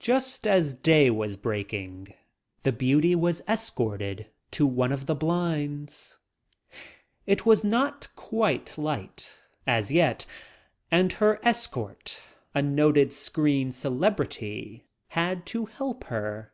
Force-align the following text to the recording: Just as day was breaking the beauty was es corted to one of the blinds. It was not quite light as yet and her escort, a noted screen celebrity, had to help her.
Just 0.00 0.44
as 0.44 0.74
day 0.74 1.08
was 1.08 1.36
breaking 1.36 2.14
the 2.64 2.72
beauty 2.72 3.14
was 3.14 3.42
es 3.46 3.70
corted 3.70 4.26
to 4.50 4.66
one 4.66 4.90
of 4.90 5.06
the 5.06 5.14
blinds. 5.14 6.18
It 7.28 7.46
was 7.46 7.62
not 7.62 8.08
quite 8.16 8.76
light 8.76 9.38
as 9.64 9.92
yet 9.92 10.26
and 10.90 11.12
her 11.12 11.38
escort, 11.44 12.24
a 12.52 12.60
noted 12.60 13.12
screen 13.12 13.70
celebrity, 13.70 14.84
had 15.10 15.46
to 15.46 15.66
help 15.66 16.02
her. 16.06 16.52